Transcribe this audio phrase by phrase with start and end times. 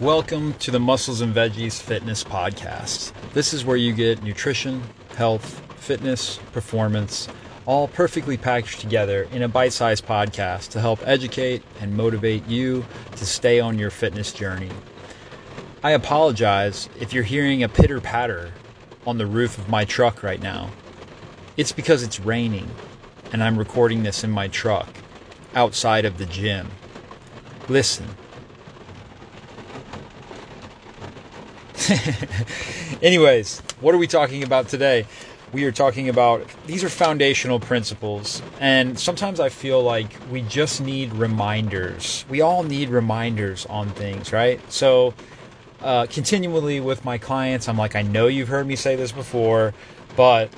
[0.00, 3.12] Welcome to the Muscles and Veggies Fitness Podcast.
[3.32, 4.80] This is where you get nutrition,
[5.16, 7.26] health, fitness, performance,
[7.66, 12.86] all perfectly packaged together in a bite sized podcast to help educate and motivate you
[13.16, 14.70] to stay on your fitness journey.
[15.82, 18.52] I apologize if you're hearing a pitter patter
[19.04, 20.70] on the roof of my truck right now.
[21.56, 22.70] It's because it's raining
[23.32, 24.88] and I'm recording this in my truck
[25.56, 26.70] outside of the gym.
[27.68, 28.06] Listen.
[33.02, 35.06] Anyways, what are we talking about today?
[35.52, 40.82] We are talking about these are foundational principles, and sometimes I feel like we just
[40.82, 42.26] need reminders.
[42.28, 44.60] We all need reminders on things, right?
[44.70, 45.14] So,
[45.80, 49.72] uh, continually with my clients, I'm like, I know you've heard me say this before,
[50.16, 50.50] but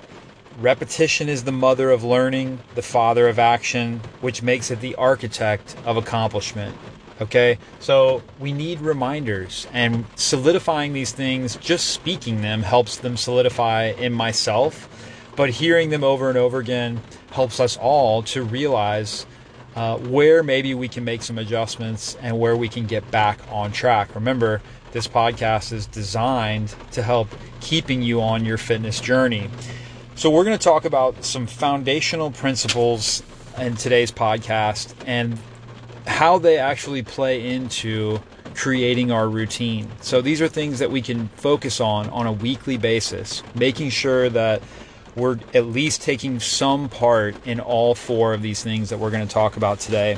[0.58, 5.76] repetition is the mother of learning, the father of action, which makes it the architect
[5.84, 6.76] of accomplishment.
[7.20, 13.92] Okay, so we need reminders, and solidifying these things, just speaking them helps them solidify
[13.98, 14.88] in myself,
[15.36, 19.26] but hearing them over and over again helps us all to realize
[19.76, 23.70] uh, where maybe we can make some adjustments and where we can get back on
[23.70, 24.14] track.
[24.14, 27.28] Remember, this podcast is designed to help
[27.60, 29.50] keeping you on your fitness journey.
[30.14, 33.22] So, we're going to talk about some foundational principles
[33.58, 35.38] in today's podcast and
[36.10, 38.20] how they actually play into
[38.54, 39.88] creating our routine.
[40.00, 44.28] So these are things that we can focus on on a weekly basis, making sure
[44.28, 44.60] that
[45.14, 49.26] we're at least taking some part in all four of these things that we're going
[49.26, 50.16] to talk about today.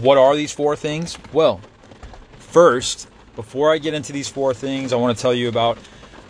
[0.00, 1.18] What are these four things?
[1.32, 1.62] Well,
[2.38, 5.78] first, before I get into these four things, I want to tell you about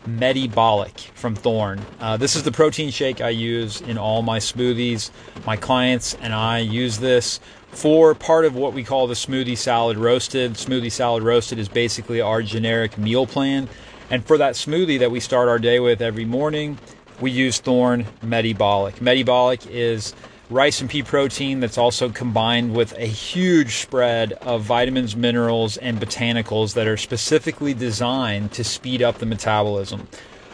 [0.08, 1.80] Medibolic from Thorne.
[2.00, 5.10] Uh, this is the protein shake I use in all my smoothies.
[5.44, 9.98] My clients and I use this for part of what we call the smoothie salad
[9.98, 10.54] roasted.
[10.54, 13.68] Smoothie salad roasted is basically our generic meal plan.
[14.10, 16.78] And for that smoothie that we start our day with every morning,
[17.20, 18.94] we use Thorne Medibolic.
[18.94, 20.14] Medibolic is
[20.50, 26.00] rice and pea protein that's also combined with a huge spread of vitamins, minerals, and
[26.00, 30.08] botanicals that are specifically designed to speed up the metabolism.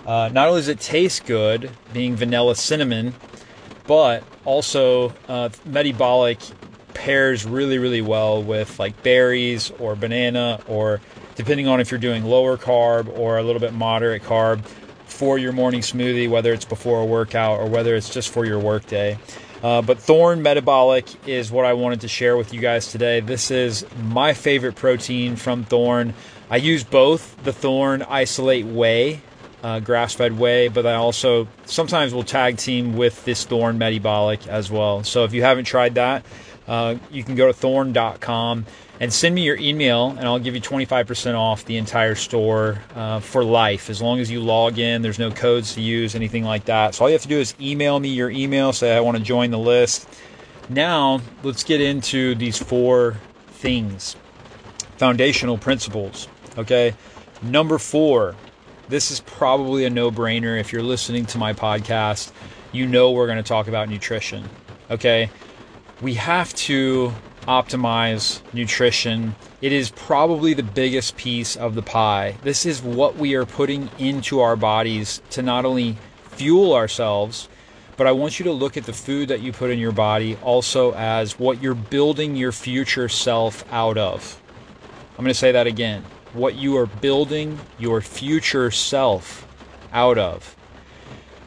[0.05, 3.15] Uh, not only does it taste good, being vanilla cinnamon,
[3.87, 6.53] but also uh, Medibolic
[6.93, 11.01] pairs really, really well with like berries or banana, or
[11.37, 14.65] depending on if you're doing lower carb or a little bit moderate carb
[15.07, 18.59] for your morning smoothie, whether it's before a workout or whether it's just for your
[18.59, 19.19] workday.
[19.65, 23.21] Uh, but Thorne Medibolic is what I wanted to share with you guys today.
[23.21, 26.13] This is my favorite protein from Thorne.
[26.51, 29.23] I use both the Thorne Isolate Whey,
[29.63, 34.47] uh, grass fed whey, but I also sometimes will tag team with this Thorne Medibolic
[34.49, 35.03] as well.
[35.03, 36.27] So if you haven't tried that,
[36.69, 38.67] uh, you can go to thorne.com
[39.01, 43.21] and send me your email, and I'll give you 25% off the entire store uh,
[43.21, 43.91] for life.
[43.91, 46.95] As long as you log in, there's no codes to use, anything like that.
[46.95, 49.23] So all you have to do is email me your email, say I want to
[49.23, 50.09] join the list.
[50.69, 53.19] Now, let's get into these four
[53.49, 54.17] things
[54.97, 56.29] foundational principles.
[56.57, 56.95] Okay.
[57.43, 58.37] Number four,
[58.89, 60.59] this is probably a no brainer.
[60.59, 62.31] If you're listening to my podcast,
[62.71, 64.49] you know we're going to talk about nutrition.
[64.89, 65.31] Okay
[66.01, 67.13] we have to
[67.47, 69.35] optimize nutrition.
[69.61, 72.37] It is probably the biggest piece of the pie.
[72.43, 75.97] This is what we are putting into our bodies to not only
[76.31, 77.49] fuel ourselves,
[77.97, 80.37] but I want you to look at the food that you put in your body
[80.43, 84.41] also as what you're building your future self out of.
[85.13, 86.05] I'm going to say that again.
[86.33, 89.47] What you are building your future self
[89.93, 90.57] out of.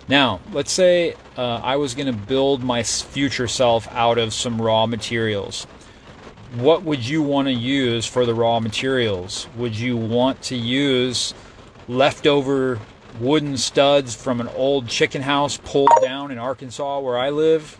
[0.07, 4.61] Now, let's say uh, I was going to build my future self out of some
[4.61, 5.67] raw materials.
[6.55, 9.47] What would you want to use for the raw materials?
[9.57, 11.33] Would you want to use
[11.89, 12.79] leftover
[13.19, 17.77] wooden studs from an old chicken house pulled down in Arkansas where I live?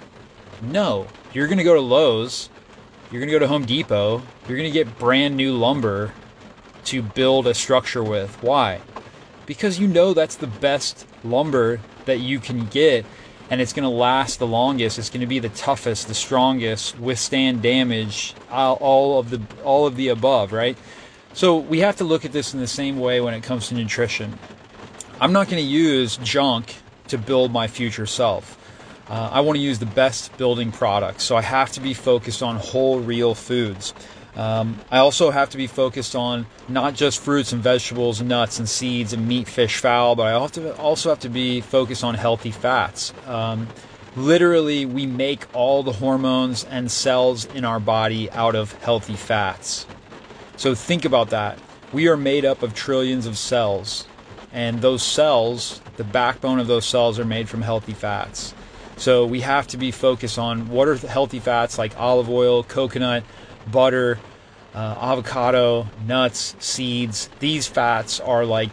[0.62, 1.08] No.
[1.34, 2.50] You're going to go to Lowe's,
[3.10, 6.12] you're going to go to Home Depot, you're going to get brand new lumber
[6.86, 8.42] to build a structure with.
[8.44, 8.82] Why?
[9.46, 13.06] Because you know that's the best lumber that you can get
[13.50, 15.00] and it's going to last the longest.
[15.00, 19.96] It's going to be the toughest the strongest withstand damage all of the all of
[19.96, 20.78] the above right?
[21.34, 23.76] So we have to look at this in the same way when it comes to
[23.76, 24.38] nutrition.
[25.20, 26.76] I'm not going to use junk
[27.10, 28.58] to build my future self.
[29.10, 32.44] Uh, i want to use the best building products so i have to be focused
[32.44, 33.94] on whole real foods
[34.36, 38.70] um, I also have to be focused on not just fruits and vegetables, nuts and
[38.70, 43.14] seeds and meat, fish, fowl, but I also have to be focused on healthy fats.
[43.26, 43.68] Um,
[44.16, 49.88] literally, we make all the hormones and cells in our body out of healthy fats.
[50.56, 51.60] So think about that.
[51.94, 54.06] we are made up of trillions of cells.
[54.52, 58.54] And those cells, the backbone of those cells, are made from healthy fats.
[58.98, 63.24] So we have to be focused on what are healthy fats like olive oil, coconut,
[63.72, 64.20] butter,
[64.74, 67.30] uh, avocado, nuts, seeds.
[67.40, 68.72] These fats are like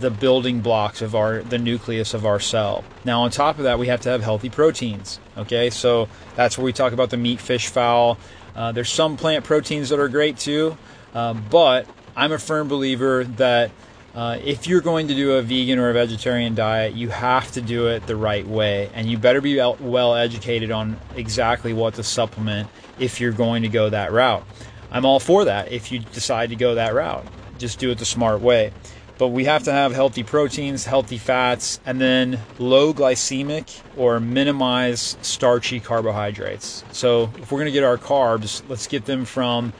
[0.00, 2.84] the building blocks of our the nucleus of our cell.
[3.04, 5.18] Now on top of that, we have to have healthy proteins.
[5.36, 8.18] Okay, so that's where we talk about the meat, fish, fowl.
[8.54, 10.76] Uh, there's some plant proteins that are great too,
[11.14, 13.70] uh, but I'm a firm believer that
[14.16, 17.60] uh, if you're going to do a vegan or a vegetarian diet, you have to
[17.60, 22.02] do it the right way, and you better be well educated on exactly what to
[22.02, 22.66] supplement
[22.98, 24.42] if you're going to go that route.
[24.90, 27.26] I'm all for that if you decide to go that route.
[27.58, 28.72] Just do it the smart way.
[29.18, 35.18] But we have to have healthy proteins, healthy fats, and then low glycemic or minimize
[35.20, 36.84] starchy carbohydrates.
[36.92, 39.74] So if we're going to get our carbs, let's get them from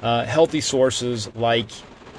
[0.00, 1.70] uh, healthy sources like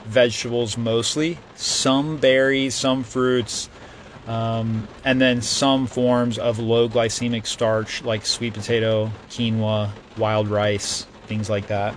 [0.05, 3.69] vegetables mostly, some berries, some fruits,
[4.27, 11.07] um, and then some forms of low glycemic starch like sweet potato, quinoa, wild rice,
[11.27, 11.95] things like that.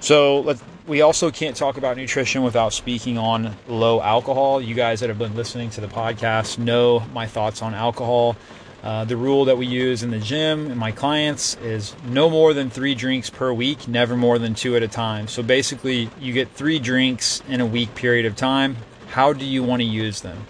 [0.00, 4.60] So let's we also can't talk about nutrition without speaking on low alcohol.
[4.60, 8.36] You guys that have been listening to the podcast know my thoughts on alcohol.
[8.82, 12.52] Uh, the rule that we use in the gym and my clients is no more
[12.52, 15.28] than three drinks per week, never more than two at a time.
[15.28, 18.76] So basically, you get three drinks in a week period of time.
[19.08, 20.46] How do you want to use them?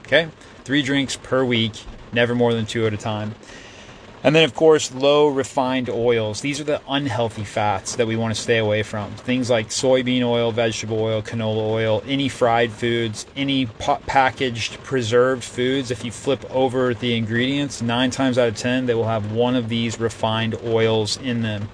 [0.00, 0.28] Okay,
[0.64, 1.74] three drinks per week,
[2.12, 3.36] never more than two at a time.
[4.22, 6.40] And then, of course, low refined oils.
[6.40, 9.12] These are the unhealthy fats that we want to stay away from.
[9.12, 15.92] Things like soybean oil, vegetable oil, canola oil, any fried foods, any packaged preserved foods.
[15.92, 19.54] If you flip over the ingredients, nine times out of ten, they will have one
[19.54, 21.68] of these refined oils in them.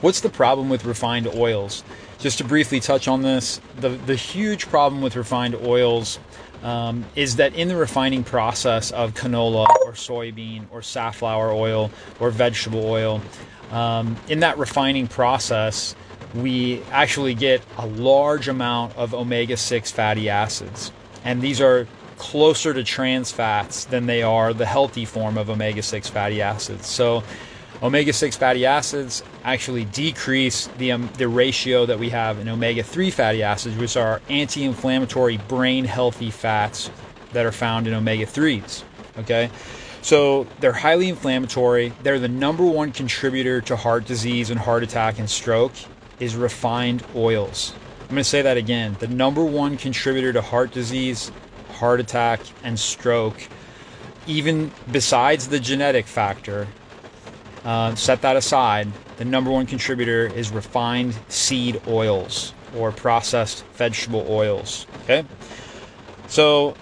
[0.00, 1.82] What's the problem with refined oils?
[2.18, 6.18] Just to briefly touch on this, the, the huge problem with refined oils
[6.66, 12.30] um, is that in the refining process of canola or soybean or safflower oil or
[12.30, 13.22] vegetable oil,
[13.70, 15.94] um, in that refining process,
[16.34, 20.90] we actually get a large amount of omega 6 fatty acids.
[21.24, 21.86] And these are
[22.18, 26.88] closer to trans fats than they are the healthy form of omega 6 fatty acids.
[26.88, 27.22] So,
[27.82, 32.82] omega 6 fatty acids actually decrease the, um, the ratio that we have in omega
[32.82, 36.90] 3 fatty acids, which are anti inflammatory, brain healthy fats
[37.32, 38.82] that are found in omega 3s.
[39.18, 39.50] Okay?
[40.02, 41.92] So they're highly inflammatory.
[42.02, 45.72] They're the number one contributor to heart disease and heart attack and stroke
[46.20, 47.74] is refined oils.
[48.02, 48.96] I'm going to say that again.
[49.00, 51.32] The number one contributor to heart disease,
[51.72, 53.48] heart attack, and stroke,
[54.28, 56.68] even besides the genetic factor,
[57.66, 58.88] uh, set that aside.
[59.16, 64.86] The number one contributor is refined seed oils or processed vegetable oils.
[65.02, 65.24] Okay?
[66.28, 66.76] So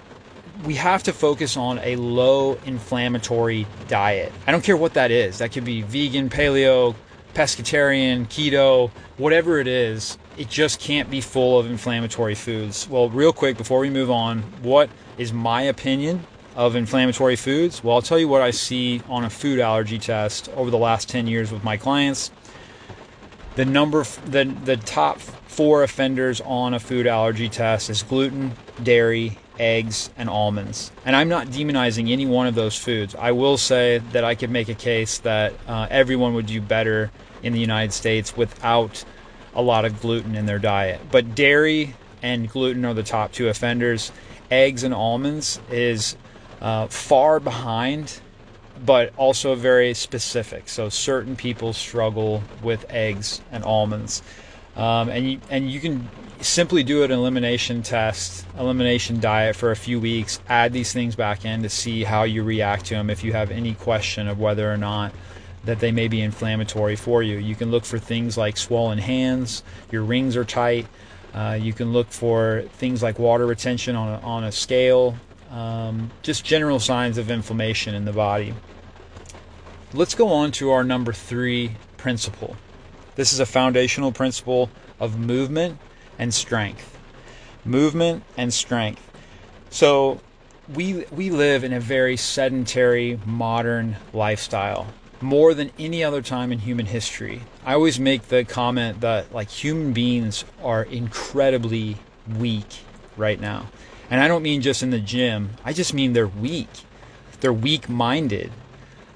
[0.63, 4.31] we have to focus on a low inflammatory diet.
[4.45, 5.39] I don't care what that is.
[5.39, 6.95] That could be vegan, paleo,
[7.33, 10.19] pescatarian, keto, whatever it is.
[10.37, 12.87] It just can't be full of inflammatory foods.
[12.87, 16.25] Well, real quick before we move on, what is my opinion
[16.55, 17.83] of inflammatory foods?
[17.83, 21.09] Well, I'll tell you what I see on a food allergy test over the last
[21.09, 22.31] 10 years with my clients.
[23.55, 29.37] The number the the top 4 offenders on a food allergy test is gluten, dairy,
[29.59, 30.91] eggs, and almonds.
[31.05, 33.15] And I'm not demonizing any one of those foods.
[33.15, 37.11] I will say that I could make a case that uh, everyone would do better
[37.43, 39.05] in the United States without
[39.53, 40.99] a lot of gluten in their diet.
[41.11, 44.11] But dairy and gluten are the top two offenders.
[44.51, 46.17] Eggs and almonds is
[46.61, 48.19] uh, far behind,
[48.85, 50.69] but also very specific.
[50.69, 54.21] So certain people struggle with eggs and almonds,
[54.75, 56.09] um, and you, and you can
[56.41, 60.39] simply do an elimination test, elimination diet for a few weeks.
[60.49, 63.09] Add these things back in to see how you react to them.
[63.09, 65.13] If you have any question of whether or not
[65.63, 69.63] that they may be inflammatory for you, you can look for things like swollen hands,
[69.91, 70.87] your rings are tight.
[71.33, 75.17] Uh, you can look for things like water retention on a, on a scale,
[75.55, 78.53] um, just general signs of inflammation in the body.
[79.93, 82.57] Let's go on to our number three principle.
[83.15, 84.69] This is a foundational principle
[84.99, 85.79] of movement
[86.19, 86.97] and strength.
[87.63, 89.01] Movement and strength.
[89.69, 90.19] So
[90.73, 94.87] we we live in a very sedentary modern lifestyle
[95.21, 97.41] more than any other time in human history.
[97.65, 101.97] I always make the comment that like human beings are incredibly
[102.37, 102.81] weak
[103.15, 103.67] right now.
[104.09, 106.69] And I don't mean just in the gym, I just mean they're weak.
[107.39, 108.51] They're weak minded.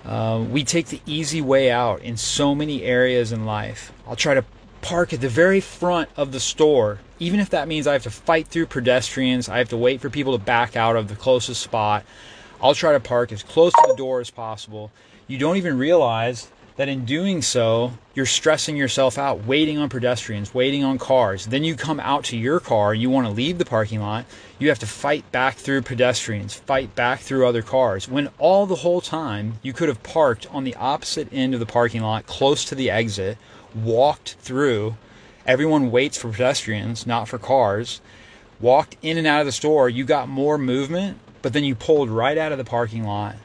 [0.06, 3.92] Uh, we take the easy way out in so many areas in life.
[4.08, 4.46] I'll try to
[4.82, 8.10] park at the very front of the store even if that means I have to
[8.10, 11.62] fight through pedestrians, I have to wait for people to back out of the closest
[11.62, 12.06] spot.
[12.62, 14.92] I'll try to park as close to the door as possible.
[15.28, 20.54] You don't even realize that in doing so, you're stressing yourself out, waiting on pedestrians,
[20.54, 21.46] waiting on cars.
[21.48, 24.24] Then you come out to your car, you want to leave the parking lot,
[24.60, 28.08] you have to fight back through pedestrians, fight back through other cars.
[28.08, 31.66] When all the whole time you could have parked on the opposite end of the
[31.66, 33.38] parking lot, close to the exit,
[33.76, 34.96] walked through.
[35.46, 38.00] Everyone waits for pedestrians, not for cars.
[38.62, 42.10] Walked in and out of the store, you got more movement, but then you pulled
[42.10, 43.36] right out of the parking lot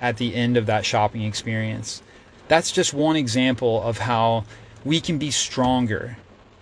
[0.00, 2.00] at the end of that shopping experience
[2.48, 4.44] that's just one example of how
[4.84, 6.16] we can be stronger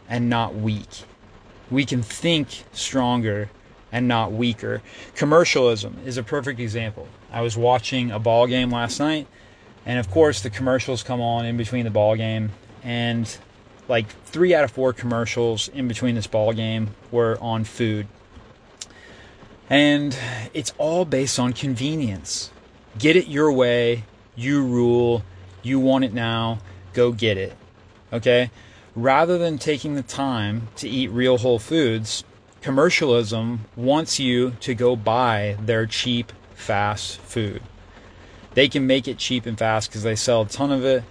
[0.08, 1.04] and not weak.
[1.70, 3.50] We can think stronger
[3.92, 4.82] and not weaker.
[5.14, 7.08] Commercialism is a perfect example.
[7.32, 9.26] I was watching a ball game last night,
[9.84, 12.50] and of course, the commercials come on in between the ball game,
[12.82, 13.36] and
[13.88, 18.08] like three out of four commercials in between this ball game were on food.
[19.68, 20.16] And
[20.54, 22.50] it's all based on convenience.
[22.98, 24.04] Get it your way,
[24.36, 25.22] you rule,
[25.66, 26.58] you want it now,
[26.92, 27.54] go get it.
[28.12, 28.50] Okay?
[28.94, 32.24] Rather than taking the time to eat real whole foods,
[32.62, 37.62] commercialism wants you to go buy their cheap, fast food.
[38.54, 41.04] They can make it cheap and fast because they sell a ton of it,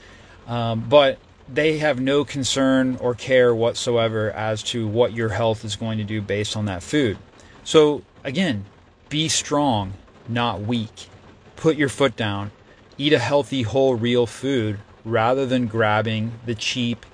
[0.47, 5.75] um, but they have no concern or care whatsoever as to what your health is
[5.75, 7.19] going to do based on that food.
[7.63, 8.65] So, again,
[9.09, 9.93] be strong,
[10.27, 11.07] not weak.
[11.55, 12.49] Put your foot down
[12.97, 17.05] eat a healthy, whole, real food rather than grabbing the cheap,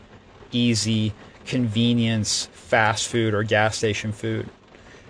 [0.51, 1.13] easy,
[1.45, 4.49] convenience, fast food or gas station food.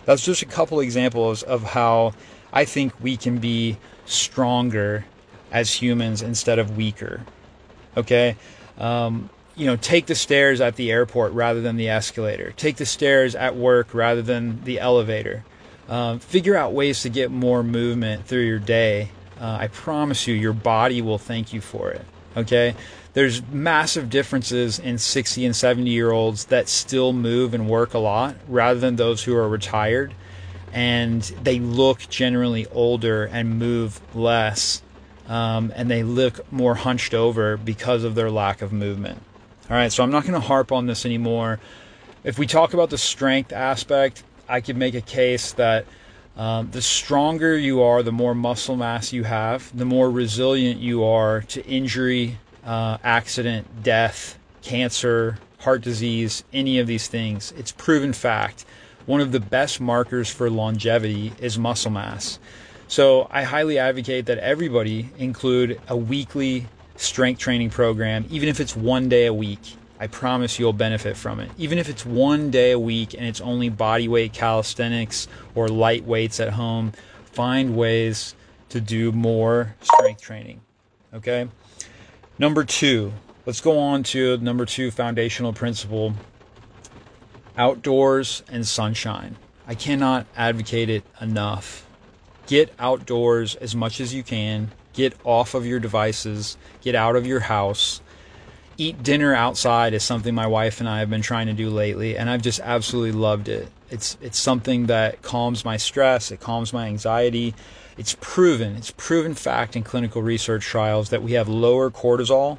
[0.06, 2.14] That's just a couple examples of how
[2.52, 5.06] I think we can be stronger
[5.52, 7.22] as humans instead of weaker.
[7.96, 8.36] Okay?
[8.78, 12.52] Um, you know, take the stairs at the airport rather than the escalator.
[12.58, 15.44] Take the stairs at work rather than the elevator.
[15.88, 19.10] Um, figure out ways to get more movement through your day
[19.42, 22.06] uh, I promise you, your body will thank you for it.
[22.38, 22.76] Okay?
[23.14, 28.00] There's massive differences in 60 and 70 year olds that still move and work a
[28.00, 30.14] lot rather than those who are retired.
[30.72, 34.82] And they look generally older and move less.
[35.28, 39.22] Um, and they look more hunched over because of their lack of movement.
[39.70, 41.60] All right, so I'm not going to harp on this anymore.
[42.24, 45.86] If we talk about the strength aspect, I could make a case that
[46.38, 51.04] um, the stronger you are, the more muscle mass you have, the more resilient you
[51.04, 57.54] are to injury, uh, accident, death, cancer, heart disease, any of these things.
[57.58, 58.66] It's proven fact.
[59.06, 62.40] One of the best markers for longevity is muscle mass.
[62.88, 68.76] So I highly advocate that everybody include a weekly strength training program, even if it's
[68.76, 69.76] one day a week.
[70.02, 71.52] I promise you'll benefit from it.
[71.60, 76.06] Even if it's one day a week and it's only body weight calisthenics or light
[76.06, 76.94] weights at home,
[77.26, 78.34] find ways
[78.70, 80.62] to do more strength training.
[81.14, 81.48] Okay?
[82.40, 83.14] Number two,
[83.46, 86.16] let's go on to number two foundational principle
[87.56, 89.36] outdoors and sunshine.
[89.68, 91.86] I cannot advocate it enough.
[92.48, 97.28] Get outdoors as much as you can, get off of your devices, get out of
[97.28, 98.02] your house
[98.82, 102.18] eat dinner outside is something my wife and I have been trying to do lately,
[102.18, 103.68] and I've just absolutely loved it.
[103.92, 107.54] It's it's something that calms my stress, it calms my anxiety.
[107.98, 112.58] It's proven, it's proven fact in clinical research trials that we have lower cortisol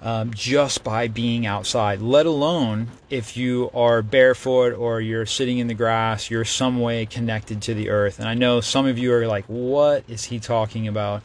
[0.00, 5.66] um, just by being outside, let alone if you are barefoot or you're sitting in
[5.66, 8.20] the grass, you're some way connected to the earth.
[8.20, 11.22] And I know some of you are like, what is he talking about?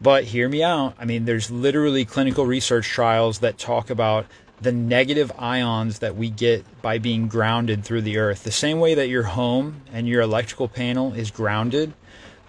[0.00, 0.94] But hear me out.
[0.98, 4.26] I mean, there's literally clinical research trials that talk about
[4.60, 8.44] the negative ions that we get by being grounded through the earth.
[8.44, 11.92] The same way that your home and your electrical panel is grounded,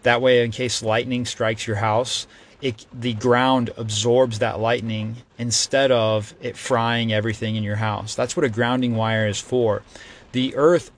[0.03, 2.27] that way, in case lightning strikes your house,
[2.61, 8.15] it, the ground absorbs that lightning instead of it frying everything in your house.
[8.15, 9.81] That's what a grounding wire is for.
[10.31, 10.91] The earth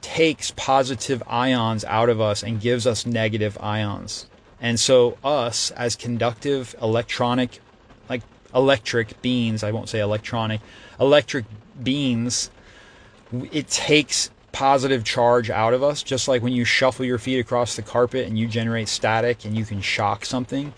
[0.00, 4.26] takes positive ions out of us and gives us negative ions.
[4.64, 7.60] And so, us as conductive electronic,
[8.08, 8.22] like
[8.54, 10.62] electric beings, I won't say electronic,
[10.98, 11.44] electric
[11.82, 12.50] beings,
[13.52, 17.76] it takes positive charge out of us, just like when you shuffle your feet across
[17.76, 20.72] the carpet and you generate static and you can shock something.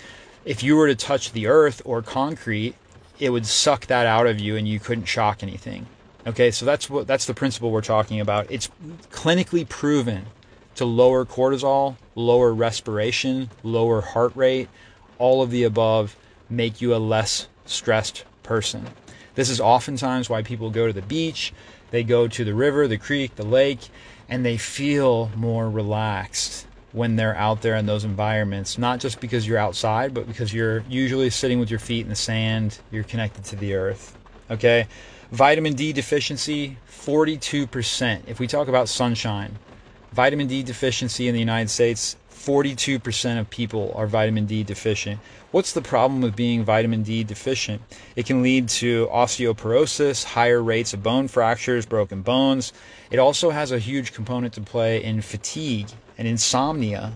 [0.45, 2.75] If you were to touch the earth or concrete,
[3.21, 5.87] it would suck that out of you and you couldn't shock anything.
[6.27, 8.51] Okay, so that's what that's the principle we're talking about.
[8.51, 8.69] It's
[9.13, 10.27] clinically proven
[10.77, 14.69] to lower cortisol, lower respiration, lower heart rate,
[15.19, 16.17] all of the above
[16.49, 18.87] make you a less stressed person.
[19.35, 21.53] This is oftentimes why people go to the beach,
[21.91, 23.89] They go to the river, the creek, the lake,
[24.29, 28.77] and they feel more relaxed when they're out there in those environments.
[28.79, 32.17] Not just because you're outside, but because you're usually sitting with your feet in the
[32.17, 34.17] sand, you're connected to the earth.
[34.51, 34.87] Okay?
[35.31, 38.23] Vitamin D deficiency, 42%.
[38.27, 39.59] If we talk about sunshine,
[40.13, 45.21] vitamin D deficiency in the United States, 42% of people are vitamin D deficient.
[45.51, 47.83] What's the problem with being vitamin D deficient?
[48.15, 52.73] It can lead to osteoporosis, higher rates of bone fractures, broken bones.
[53.11, 57.15] It also has a huge component to play in fatigue and insomnia,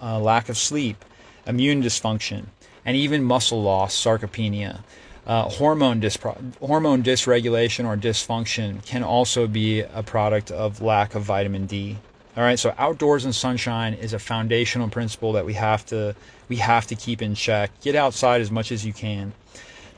[0.00, 1.04] uh, lack of sleep,
[1.46, 2.46] immune dysfunction,
[2.84, 4.80] and even muscle loss, sarcopenia.
[5.26, 11.22] Uh, hormone, dispro- hormone dysregulation or dysfunction can also be a product of lack of
[11.22, 11.98] vitamin D.
[12.38, 16.14] All right, so outdoors and sunshine is a foundational principle that we have to
[16.48, 17.72] we have to keep in check.
[17.80, 19.32] Get outside as much as you can.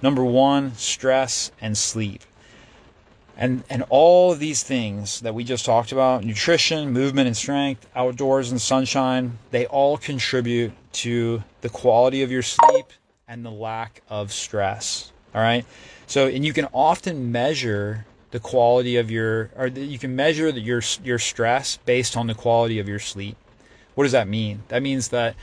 [0.00, 2.22] Number 1, stress and sleep.
[3.36, 8.50] And and all these things that we just talked about, nutrition, movement and strength, outdoors
[8.50, 12.86] and sunshine, they all contribute to the quality of your sleep
[13.28, 15.12] and the lack of stress.
[15.34, 15.66] All right?
[16.06, 20.82] So and you can often measure the quality of your, or you can measure your
[21.02, 23.36] your stress based on the quality of your sleep.
[23.94, 24.62] What does that mean?
[24.68, 25.34] That means that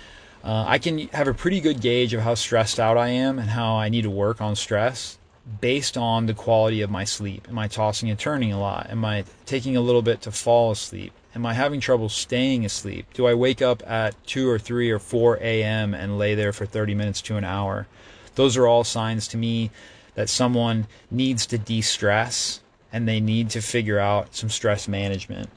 [0.43, 3.49] uh, I can have a pretty good gauge of how stressed out I am and
[3.49, 5.17] how I need to work on stress
[5.61, 7.47] based on the quality of my sleep.
[7.49, 8.87] Am I tossing and turning a lot?
[8.89, 11.13] Am I taking a little bit to fall asleep?
[11.35, 13.05] Am I having trouble staying asleep?
[13.13, 15.93] Do I wake up at 2 or 3 or 4 a.m.
[15.93, 17.87] and lay there for 30 minutes to an hour?
[18.35, 19.71] Those are all signs to me
[20.15, 25.49] that someone needs to de stress and they need to figure out some stress management.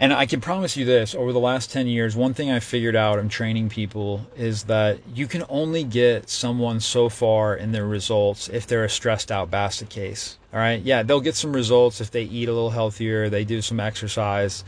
[0.00, 2.94] And I can promise you this over the last 10 years, one thing I figured
[2.94, 7.86] out in training people is that you can only get someone so far in their
[7.86, 10.38] results if they're a stressed out basket case.
[10.52, 10.80] All right.
[10.80, 14.62] Yeah, they'll get some results if they eat a little healthier, they do some exercise,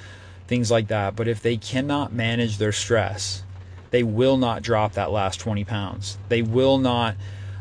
[0.49, 1.15] things like that.
[1.15, 3.45] But if they cannot manage their stress,
[3.91, 6.19] they will not drop that last 20 pounds.
[6.29, 7.15] They will not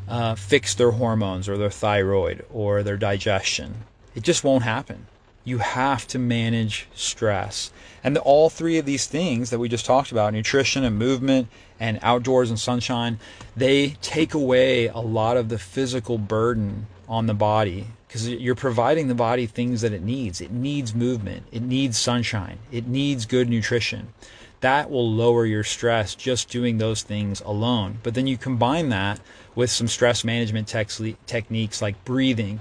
[0.09, 3.83] uh, fix their hormones or their thyroid or their digestion.
[4.15, 5.05] It just won't happen.
[5.45, 7.71] You have to manage stress.
[8.03, 11.47] And the, all three of these things that we just talked about nutrition and movement
[11.79, 13.19] and outdoors and sunshine
[13.55, 19.07] they take away a lot of the physical burden on the body because you're providing
[19.07, 20.41] the body things that it needs.
[20.41, 24.13] It needs movement, it needs sunshine, it needs good nutrition.
[24.61, 27.99] That will lower your stress just doing those things alone.
[28.03, 29.19] But then you combine that
[29.55, 32.59] with some stress management techniques like breathing.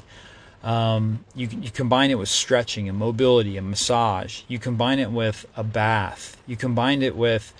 [0.62, 4.42] Um, you, you combine it with stretching and mobility and massage.
[4.48, 6.36] You combine it with a bath.
[6.46, 7.54] You combine it with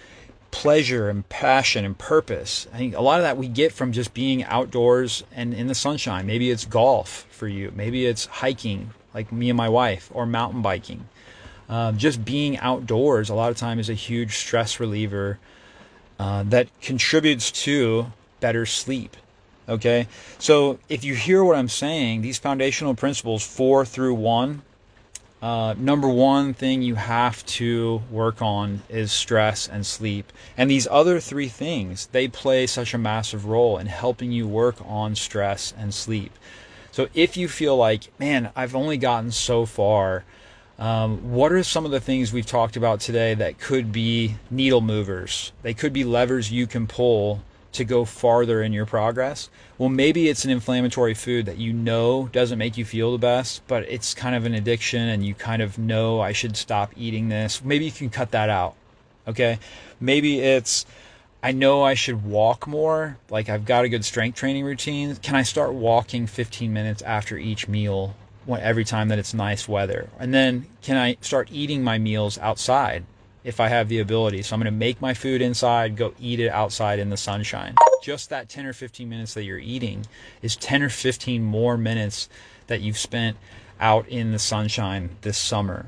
[0.50, 2.66] pleasure and passion and purpose.
[2.72, 5.74] I think a lot of that we get from just being outdoors and in the
[5.74, 6.26] sunshine.
[6.26, 7.72] Maybe it's golf for you.
[7.74, 11.08] Maybe it's hiking, like me and my wife, or mountain biking.
[11.68, 15.38] Uh, just being outdoors a lot of time is a huge stress reliever
[16.18, 19.16] uh, that contributes to better sleep.
[19.68, 24.62] Okay, so if you hear what I'm saying, these foundational principles, four through one,
[25.40, 30.32] uh, number one thing you have to work on is stress and sleep.
[30.56, 34.76] And these other three things, they play such a massive role in helping you work
[34.84, 36.32] on stress and sleep.
[36.90, 40.24] So if you feel like, man, I've only gotten so far,
[40.78, 44.80] um, what are some of the things we've talked about today that could be needle
[44.80, 45.52] movers?
[45.62, 47.42] They could be levers you can pull
[47.72, 49.50] to go farther in your progress.
[49.76, 53.62] Well, maybe it's an inflammatory food that you know doesn't make you feel the best,
[53.66, 57.28] but it's kind of an addiction and you kind of know I should stop eating
[57.28, 57.62] this.
[57.62, 58.74] Maybe you can cut that out.
[59.26, 59.58] Okay.
[60.00, 60.86] Maybe it's,
[61.42, 63.18] I know I should walk more.
[63.30, 65.14] Like I've got a good strength training routine.
[65.16, 68.16] Can I start walking 15 minutes after each meal
[68.48, 70.08] every time that it's nice weather?
[70.18, 73.04] And then can I start eating my meals outside?
[73.44, 74.42] If I have the ability.
[74.42, 77.74] So I'm going to make my food inside, go eat it outside in the sunshine.
[78.02, 80.06] Just that 10 or 15 minutes that you're eating
[80.42, 82.28] is 10 or 15 more minutes
[82.66, 83.36] that you've spent
[83.80, 85.86] out in the sunshine this summer.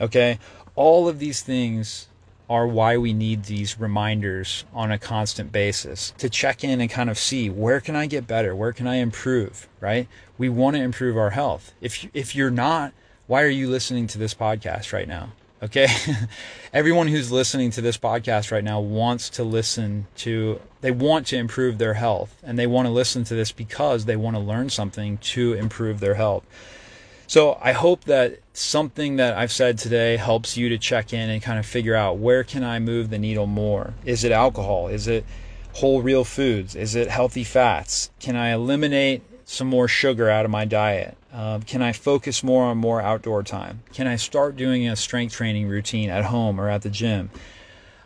[0.00, 0.38] Okay?
[0.74, 2.08] All of these things
[2.48, 7.08] are why we need these reminders on a constant basis to check in and kind
[7.08, 8.54] of see where can I get better?
[8.54, 10.06] Where can I improve, right?
[10.36, 11.72] We want to improve our health.
[11.80, 12.92] If if you're not,
[13.26, 15.30] why are you listening to this podcast right now?
[15.62, 15.86] Okay.
[16.72, 21.36] Everyone who's listening to this podcast right now wants to listen to, they want to
[21.36, 24.70] improve their health and they want to listen to this because they want to learn
[24.70, 26.42] something to improve their health.
[27.28, 31.40] So I hope that something that I've said today helps you to check in and
[31.40, 33.94] kind of figure out where can I move the needle more?
[34.04, 34.88] Is it alcohol?
[34.88, 35.24] Is it
[35.74, 36.74] whole real foods?
[36.74, 38.10] Is it healthy fats?
[38.18, 41.16] Can I eliminate some more sugar out of my diet?
[41.32, 43.82] Uh, can I focus more on more outdoor time?
[43.92, 47.30] Can I start doing a strength training routine at home or at the gym?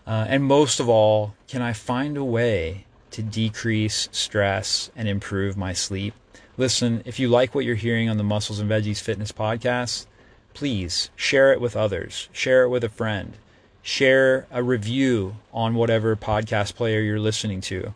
[0.06, 5.56] Uh, and most of all, can I find a way to decrease stress and improve
[5.56, 6.14] my sleep?
[6.56, 10.06] Listen, if you like what you're hearing on the Muscles and Veggies Fitness podcast,
[10.52, 12.28] please share it with others.
[12.32, 13.34] Share it with a friend.
[13.82, 17.94] Share a review on whatever podcast player you're listening to.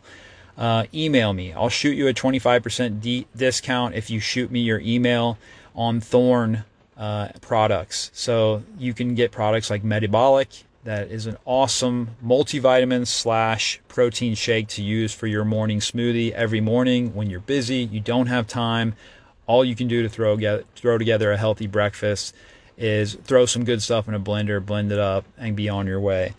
[0.61, 1.51] Uh, email me.
[1.53, 5.39] I'll shoot you a 25% d- discount if you shoot me your email
[5.73, 8.11] on Thorne uh, products.
[8.13, 14.67] So you can get products like Medibolic, that is an awesome multivitamin slash protein shake
[14.67, 18.93] to use for your morning smoothie every morning when you're busy, you don't have time.
[19.47, 22.35] All you can do to throw get, throw together a healthy breakfast
[22.77, 25.99] is throw some good stuff in a blender, blend it up, and be on your
[25.99, 26.33] way.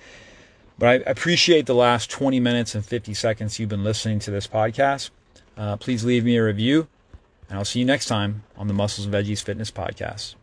[0.78, 4.46] But I appreciate the last 20 minutes and 50 seconds you've been listening to this
[4.46, 5.10] podcast.
[5.56, 6.88] Uh, please leave me a review,
[7.48, 10.34] and I'll see you next time on the Muscles and Veggies Fitness Podcast.